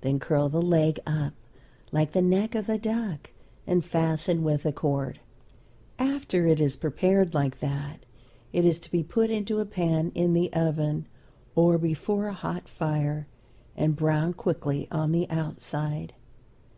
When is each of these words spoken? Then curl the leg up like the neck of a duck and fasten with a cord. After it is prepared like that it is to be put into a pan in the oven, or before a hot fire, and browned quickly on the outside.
Then 0.00 0.18
curl 0.18 0.48
the 0.48 0.62
leg 0.62 0.98
up 1.06 1.34
like 1.92 2.12
the 2.12 2.22
neck 2.22 2.54
of 2.54 2.70
a 2.70 2.78
duck 2.78 3.32
and 3.66 3.84
fasten 3.84 4.42
with 4.42 4.64
a 4.64 4.72
cord. 4.72 5.20
After 5.98 6.46
it 6.46 6.58
is 6.58 6.74
prepared 6.74 7.34
like 7.34 7.58
that 7.58 8.06
it 8.50 8.64
is 8.64 8.78
to 8.78 8.90
be 8.90 9.02
put 9.02 9.28
into 9.28 9.58
a 9.58 9.66
pan 9.66 10.10
in 10.14 10.32
the 10.32 10.50
oven, 10.54 11.06
or 11.54 11.76
before 11.76 12.28
a 12.28 12.32
hot 12.32 12.66
fire, 12.66 13.26
and 13.76 13.94
browned 13.94 14.38
quickly 14.38 14.88
on 14.90 15.12
the 15.12 15.28
outside. 15.28 16.14